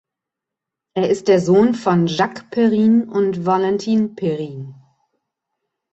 [0.95, 4.73] Er ist der Sohn von Jacques Perrin und Valentine Perrin.